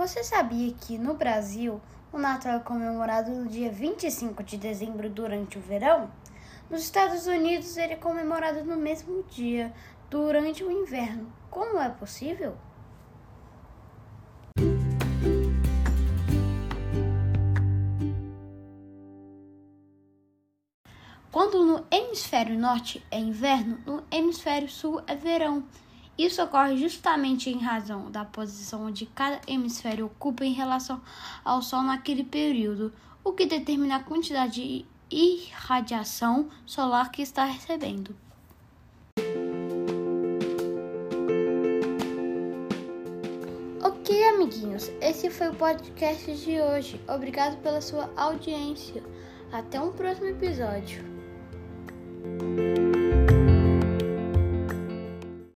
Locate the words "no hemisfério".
21.62-22.58, 23.84-24.66